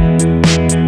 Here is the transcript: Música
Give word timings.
Música 0.00 0.79